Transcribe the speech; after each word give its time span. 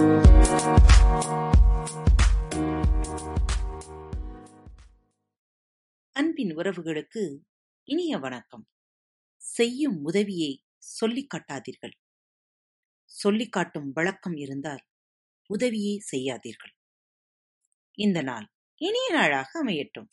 அன்பின் 0.00 0.16
உறவுகளுக்கு 6.56 7.38
இனிய 7.84 8.18
வணக்கம். 8.18 8.68
செய்யும் 9.36 10.02
உதவியை 10.02 10.64
சொல்லிக் 10.76 11.34
காட்டாதீர்கள். 11.34 11.92
சொல்லிக் 13.04 13.52
காட்டும் 13.52 13.92
வழக்கம் 13.92 14.36
இருந்தால் 14.36 14.86
உதவியை 15.46 15.98
செய்யாதீர்கள். 15.98 16.74
இந்த 17.92 18.22
நாள் 18.22 18.52
இனிய 18.74 19.12
நாளாக 19.12 19.64
அமையட்டும். 19.64 20.08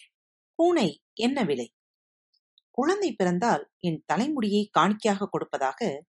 பூனை 0.55 1.03
என்ன 1.13 1.43
விலை? 1.43 1.75
குழந்தை 2.71 3.13
பிறந்தால் 3.13 3.71
என் 3.77 4.03
தலைமுடியை 4.05 4.69
காணிக்கையாக 4.79 5.27
கொடுப்பதாக 5.29 6.05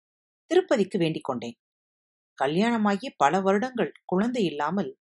திருப்பதிக்கு 0.45 0.97
வேண்டிக் 0.97 1.23
கொண்டேன். 1.23 1.59
கல்யாணமாகி 2.37 3.07
பல 3.17 3.33
வருடங்கள் 3.41 3.91
குழந்தை 4.05 4.43
இல்லாமல் 4.45 4.91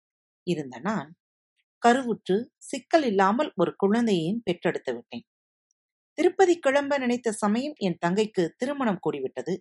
இருந்த 0.47 0.77
நான் 0.81 1.11
கருவுற்று 1.83 2.37
சிக்கல் 2.69 3.07
இல்லாமல் 3.11 3.51
ஒரு 3.57 3.73
குழந்தையையும் 3.77 4.43
பெற்றெடுத்து 4.45 4.93
விட்டேன். 4.97 5.25
திருப்பதி 6.19 6.55
கிளம்ப 6.59 6.99
நினைத்த 6.99 7.29
சமயம் 7.35 7.77
என் 7.79 8.01
தங்கைக்கு 8.01 8.45
திருமணம் 8.59 9.03
கூடிவிட்டது. 9.07 9.55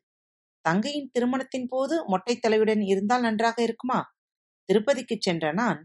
தங்கையின் 0.65 1.11
திருமணத்தின் 1.15 1.67
போது 1.69 1.95
மொட்டை 2.05 2.35
தலையுடன் 2.37 2.83
இருந்தால் 2.91 3.25
நன்றாக 3.27 3.57
இருக்குமா? 3.63 3.99
திருப்பதிக்கு 4.69 5.15
சென்ற 5.19 5.45
நான் 5.53 5.79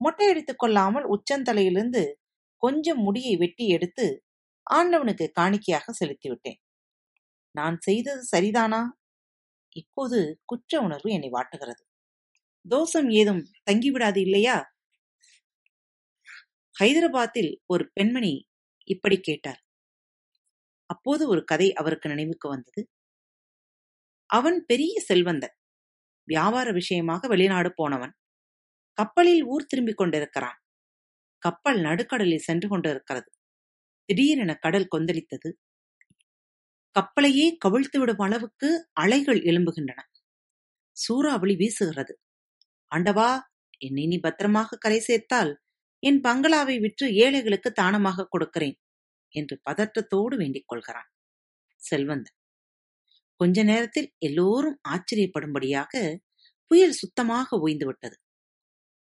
மொட்டையடித்துக் 0.00 0.60
கொள்ளாமல் 0.62 1.06
உச்சந்தலையிலிருந்து 1.14 2.02
கொஞ்சம் 2.62 3.00
முடியை 3.02 3.34
வெட்டி 3.36 3.66
எடுத்து 3.68 4.06
ஆண்டவனுக்கு 4.66 5.26
காணிக்கையாக 5.38 5.92
செலுத்திவிட்டேன் 6.00 6.60
நான் 7.54 7.76
செய்தது 7.80 8.22
சரிதானா? 8.32 8.80
இப்போது 9.76 10.18
குற்ற 10.44 10.80
உணர்வு 10.80 11.10
என்னை 11.12 11.30
வாட்டுகிறது. 11.30 11.82
தோஷம் 12.64 13.10
ஏதும் 13.10 13.42
தங்கிவிடாது 13.70 14.20
இல்லையா? 14.20 14.56
ஹைதராபாத்தில் 16.74 17.50
ஒரு 17.66 17.84
பெண்மணி 17.94 18.34
இப்படி 18.88 19.18
கேட்டார். 19.20 19.60
அப்போது 20.90 21.28
ஒரு 21.28 21.44
கதை 21.44 21.72
அவருக்கு 21.72 22.08
நினைவுக்கு 22.08 22.48
வந்தது. 22.48 22.82
அவன் 24.30 24.58
பெரிய 24.66 25.00
செல்வந்தன். 25.00 25.54
வியாபார 26.28 26.72
விஷயமாக 26.72 27.28
வெளிநாடு 27.28 27.70
போனவன். 27.74 28.14
கப்பலில் 28.98 29.44
ஊர் 29.44 29.66
திரும்பிக் 29.66 29.96
கொண்டிருக்கிறான். 29.96 30.58
கப்பல் 31.42 31.80
நடுக்கடலில் 31.80 32.46
சென்று 32.48 32.68
கொண்டிருக்கிறது. 32.68 33.30
திடீரென 34.08 34.54
கடல் 34.54 34.92
கொந்தளித்தது. 34.96 35.50
கப்பலையே 36.96 37.46
கவிழ்த்து 37.64 37.98
விடும் 37.98 38.22
அளவுக்கு 38.26 38.68
அலைகள் 39.02 39.40
எழும்புகின்றன. 39.42 40.00
சூறாவளி 40.96 41.54
வீசுகிறது. 41.54 42.14
ஆண்டவா 42.92 43.30
என்னை 43.78 44.04
நீ 44.06 44.18
பத்திரமாக 44.18 44.78
கரை 44.80 45.00
சேர்த்தால் 45.00 45.52
என் 46.02 46.20
பங்களாவை 46.20 46.76
விற்று 46.80 47.06
ஏழைகளுக்கு 47.14 47.70
தானமாக 47.72 48.26
கொடுக்கிறேன் 48.28 48.76
என்று 49.34 49.54
பதற்றத்தோடு 49.70 50.34
வேண்டிக் 50.36 50.68
கொள்கிறான். 50.68 51.08
செல்வந்தன் 51.80 52.36
கொஞ்ச 53.40 53.62
நேரத்தில் 53.62 54.08
எல்லோரும் 54.18 54.78
ஆச்சரியப்படும்படியாக 54.88 55.92
புயல் 56.70 56.96
சுத்தமாக 57.00 57.58
ஓய்ந்துவிட்டது 57.58 58.16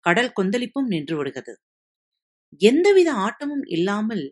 கடல் 0.06 0.31
கொந்தளிப்பும் 0.36 0.92
நின்று 0.94 1.16
விடுகிறது. 1.18 1.53
எந்தவித 2.62 3.09
ஆட்டமும் 3.26 3.66
இல்லாமல் 3.68 4.26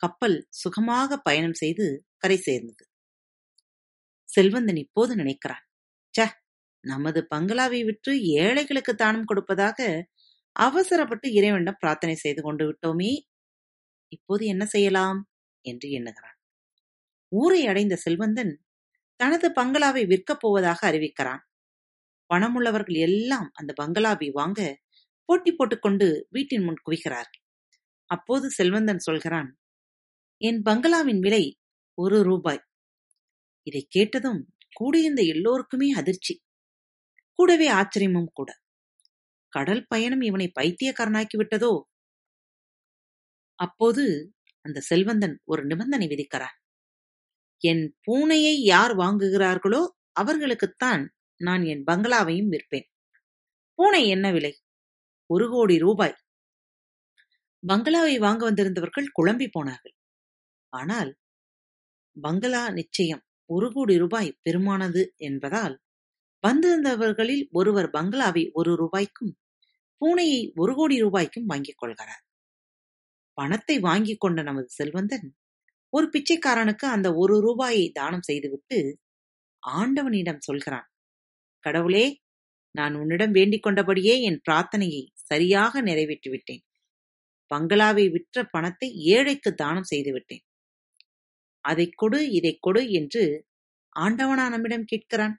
கப்பல் 0.00 0.38
சுகமாக 0.62 1.18
பயணம் 1.18 1.58
செய்து 1.62 1.86
கரை 2.18 2.38
சேர்ந்தது. 2.38 2.84
செல்வந்தன் 4.32 4.76
இப்போது 4.76 5.12
நினைக்கிறான். 5.16 5.64
ச 6.14 6.20
நமது 6.84 7.20
பங்களாவை 7.34 7.80
விற்று 7.84 8.12
ஏழைகளுக்கு 8.38 8.92
தானம் 8.94 9.24
கொடுப்பதாக 9.24 9.78
அவசரப்பட்டு 10.56 11.28
இறைவனிடம் 11.32 11.80
பிரார்த்தனை 11.80 12.16
செய்து 12.16 12.40
கொண்டு 12.42 12.64
விட்டோமே 12.68 13.12
இப்போது 14.12 14.42
என்ன 14.46 14.64
செய்யலாம்? 14.66 15.20
என்று 15.64 15.88
எண்ணுகிறான். 15.90 16.36
ஊரை 17.32 17.60
அடைந்த 17.66 17.94
செல்வந்தன் 17.96 18.52
தனது 19.20 19.48
பங்களாவை 19.50 20.02
விற்கப் 20.06 20.40
போவதாக 20.40 20.80
அறிவிக்கிறான். 20.90 21.42
பணமுள்ளவர்கள் 22.30 22.98
எல்லாம் 22.98 23.48
அந்த 23.52 23.72
பங்களாவை 23.82 24.28
வாங்க 24.32 24.60
போட்டி 25.28 25.52
போட்டுக்கொண்டு 25.52 26.06
வீட்டின் 26.30 26.64
முன் 26.64 26.82
குவிக்கிறார்கள் 26.86 27.42
அப்போது 28.10 28.46
செல்வந்தன் 28.50 28.98
சொல்கிறான் 28.98 29.50
என் 30.40 30.60
பங்களாவின் 30.62 31.20
விலை 31.20 31.44
ஒரு 31.98 32.18
ரூபாய். 32.22 32.62
இதை 33.62 33.86
கேட்டதும் 33.88 34.40
கூடியிருந்த 34.72 35.22
எல்லோருக்குமே 35.22 35.90
அதிர்ச்சி. 35.90 36.42
கூடவே 37.32 37.70
ஆச்சரியமும் 37.70 38.32
கூட. 38.32 38.50
கடல் 39.48 39.86
பயணம் 39.88 40.20
இவனை 40.20 40.52
பைத்தியக்காரனாக்கி 40.60 41.36
விட்டதோ? 41.36 41.72
அப்போது 43.54 44.04
அந்த 44.60 44.80
செல்வந்தன் 44.80 45.40
ஒரு 45.44 45.64
நிபந்தனை 45.64 46.06
விதிக்கிறான். 46.06 46.56
என் 47.62 47.96
பூனையை 48.06 48.54
யார் 48.64 48.96
வாங்குகிறார்களோ 48.96 49.82
அவர்களுக்குத்தான் 50.20 51.02
நான் 51.36 51.62
என் 51.62 51.84
பங்களாவையும் 51.86 52.50
விற்பேன். 52.50 52.88
பூனை 53.78 54.08
என்ன 54.08 54.32
விலை? 54.32 54.52
ஒரு 55.26 55.48
கோடி 55.50 55.78
ரூபாய். 55.78 56.16
பங்களாவை 57.68 58.18
வாங்க 58.18 58.44
வந்திருந்தவர்கள் 58.44 59.12
குழம்பி 59.18 59.48
போனார்கள். 59.52 59.94
ஆனால் 60.72 61.10
பங்களா 62.16 62.70
நிச்சயம் 62.70 63.22
ஒரு 63.54 63.68
கோடி 63.72 63.94
ரூபாய் 63.98 64.30
பெருமானது 64.42 65.02
என்பதால் 65.28 65.76
வந்திருந்தவர்களில் 66.44 67.44
ஒருவர் 67.50 67.88
பங்களாவை 67.90 68.44
ஒரு 68.52 68.72
ரூபாய்க்கும் 68.76 69.32
பூனையை 70.00 70.40
ஒரு 70.54 70.72
கோடி 70.74 70.96
ரூபாய்க்கும் 70.98 71.46
வாங்கிக் 71.46 71.80
கொள்கிறார். 71.80 72.22
பணத்தை 73.38 73.76
வாங்கிக் 73.80 74.20
கொண்ட 74.20 74.40
நமது 74.42 74.68
செல்வந்தன் 74.70 75.26
ஒரு 75.92 76.06
பிச்சைக்காரனுக்கு 76.08 76.86
அந்த 76.86 77.08
ஒரு 77.14 77.34
ரூபாயை 77.40 77.84
தானம் 77.90 78.26
செய்துவிட்டு 78.28 78.78
ஆண்டவனிடம் 79.62 80.44
சொல்கிறான் 80.48 80.88
கடவுளே 81.64 82.06
நான் 82.74 82.94
உன்னிடம் 82.94 83.30
வேண்டிக் 83.30 83.64
கொண்டபடியே 83.66 84.14
என் 84.28 84.40
பிரார்த்தனையை 84.46 85.02
சரியாக 85.30 85.82
நிறைவேற்றிவிட்டேன். 85.82 86.62
பங்களாவை 87.50 88.04
விற்ற 88.10 88.44
பணத்தை 88.54 88.88
ஏழைக்கு 89.14 89.50
தானம் 89.54 89.90
செய்துவிட்டேன். 89.92 90.44
அதை 91.64 91.86
கொடு 91.94 92.20
இதை 92.30 92.52
கொடு 92.60 92.82
என்று 92.90 93.22
ஆண்டவனா 93.96 94.44
நம்மிடம் 94.48 94.88
கேட்கிறான். 94.92 95.34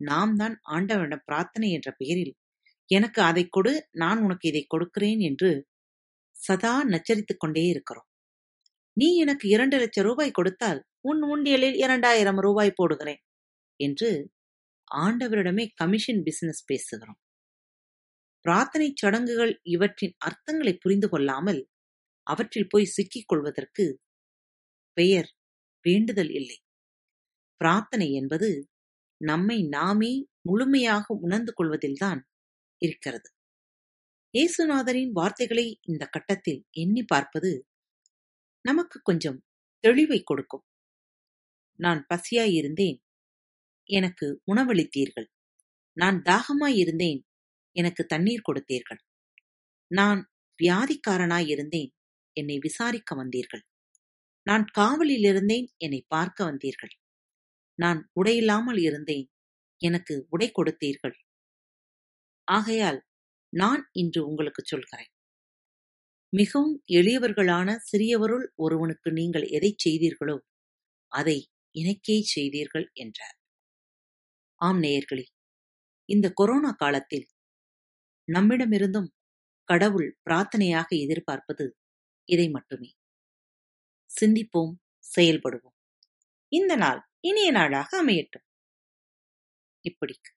நாம் 0.00 0.34
தான் 0.36 0.56
ஆண்டவனிடம் 0.76 1.24
பிரார்த்தனை 1.24 1.68
என்ற 1.70 1.90
பெயரில் 1.92 2.34
எனக்கு 2.90 3.20
அதை 3.22 3.44
கொடு 3.48 3.72
நான் 3.92 4.18
உனக்கு 4.18 4.46
இதை 4.48 4.62
கொடுக்கிறேன் 4.66 5.20
என்று 5.20 5.50
சதா 6.36 6.74
நச்சரித்துக் 6.84 7.42
கொண்டே 7.42 7.64
இருக்கிறோம். 7.66 8.08
நீ 8.96 9.08
எனக்கு 9.16 9.46
இரண்டு 9.48 9.76
லட்சம் 9.78 10.06
ரூபாய் 10.06 10.30
கொடுத்தால் 10.30 10.80
உன் 11.00 11.22
உண்டியலில் 11.24 11.76
இரண்டாயிரம் 11.76 12.40
ரூபாய் 12.40 12.78
போடுகிறேன் 12.80 13.22
என்று 13.80 14.10
ஆண்டவரிடமே 14.90 15.64
கமிஷன் 15.74 16.22
பிசினஸ் 16.22 16.62
பேசுகிறோம். 16.72 17.18
பிரார்த்தனை 18.44 18.88
சடங்குகள் 18.94 19.52
இவற்றின் 19.74 20.14
அர்த்தங்களை 20.26 20.74
புரிந்து 20.78 21.08
கொள்ளாமல் 21.08 21.60
அவற்றில் 22.26 22.68
போய் 22.68 22.92
சிக்கிக் 22.96 23.28
கொள்வதற்கு 23.28 23.84
பெயர் 24.96 25.28
வேண்டுதல் 25.86 26.30
இல்லை. 26.30 26.58
பிரார்த்தனை 27.60 28.08
என்பது 28.12 28.48
நம்மை 29.20 29.58
நாமே 29.68 30.12
முழுமையாக 30.42 31.06
உணர்ந்து 31.24 31.52
கொள்வதில்தான் 31.52 32.20
இருக்கிறது. 32.82 33.28
இயேசுநாதரின் 34.34 35.12
வார்த்தைகளை 35.12 35.66
இந்த 35.82 36.04
கட்டத்தில் 36.06 36.60
எண்ணி 36.82 37.02
பார்ப்பது 37.04 37.50
நமக்கு 38.64 38.98
கொஞ்சம் 39.02 39.38
தெளிவை 39.84 40.20
கொடுக்கும். 40.24 40.64
நான் 41.78 42.00
பசியாயிருந்தேன் 42.10 42.98
எனக்கு 43.90 44.26
உணவளித்தீர்கள். 44.52 45.28
நான் 45.96 46.18
தாகமாயிருந்தேன் 46.22 47.20
எனக்கு 47.76 48.02
தண்ணீர் 48.06 48.46
கொடுத்தீர்கள். 48.48 49.00
நான் 49.90 50.20
வியாதிக்காரனாயிருந்தேன் 50.58 51.90
என்னை 52.36 52.56
விசாரிக்க 52.58 53.14
வந்தீர்கள். 53.14 53.64
நான் 54.46 54.64
காவலில் 54.72 55.26
இருந்தேன் 55.30 55.66
என்னை 55.78 56.00
பார்க்க 56.08 56.38
வந்தீர்கள். 56.44 56.94
நான் 57.78 58.00
உடையில்லாமல் 58.20 58.80
இருந்தேன் 58.80 59.26
எனக்கு 59.80 60.14
உடை 60.30 60.48
கொடுத்தீர்கள். 60.52 61.16
ஆகையால் 62.48 63.00
நான் 63.52 63.82
இன்று 63.92 64.20
உங்களுக்கு 64.28 64.62
சொல்கிறேன். 64.64 65.10
மிகவும் 66.32 66.74
எளியவர்களான 66.92 67.68
சிறியவருள் 67.90 68.46
ஒருவனுக்கு 68.56 69.08
நீங்கள் 69.12 69.46
எதைச் 69.50 69.82
செய்தீர்களோ 69.84 70.36
அதை 71.12 71.38
எனக்கே 71.74 72.16
செய்தீர்கள் 72.34 72.86
என்றார். 72.94 73.36
ஆம் 74.60 74.80
நேயர்களே 74.82 75.26
இந்த 76.08 76.26
கொரோனா 76.32 76.70
காலத்தில் 76.74 77.26
நம்மிடமிருந்தும் 78.28 79.10
கடவுள் 79.68 80.08
பிரார்த்தனையாக 80.24 80.88
எதிர்பார்ப்பது 81.04 81.66
இதை 82.28 82.46
மட்டுமே. 82.50 82.90
சிந்திப்போம் 84.20 84.74
செயல்படுவோம். 85.16 85.76
இந்த 86.48 86.76
நாள் 86.76 87.08
இனிய 87.20 87.50
நாளாக 87.50 88.04
அமையட்டும். 88.04 88.46
இப்படிக்கு 89.84 90.30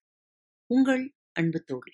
உங்கள் 0.66 1.16
அன்பு 1.32 1.64
தோழி. 1.64 1.94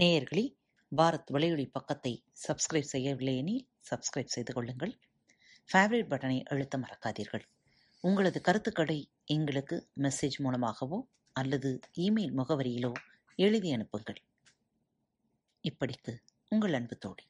நேயர்களே 0.00 0.56
பாரத் 0.96 1.30
வலையொலி 1.32 1.68
பக்கத்தை 1.70 2.24
சப்ஸ்கிரைப் 2.48 2.92
செய்யவில்லை 2.92 3.36
எனில் 3.36 3.68
சப்ஸ்கிரைப் 3.90 4.34
செய்து 4.36 4.52
கொள்ளுங்கள். 4.52 4.98
ஃபேவரட் 5.72 6.10
பட்டனை 6.10 6.42
அழுத்த 6.42 6.78
மறக்காதீர்கள். 6.78 7.44
உங்களது 8.00 8.40
கருத்துக்களை 8.40 9.10
எங்களுக்கு 9.24 9.88
மெசேஜ் 10.00 10.38
மூலமாகவோ 10.38 11.08
அல்லது 11.32 11.80
இமெயில் 11.98 12.34
முகவரியிலோ 12.36 12.92
எழுதி 13.36 13.72
அனுப்புங்கள். 13.72 14.20
இப்படிக்கு 15.64 16.16
உங்கள் 16.48 16.72
அன்பு 16.72 16.96
தோழி. 16.96 17.24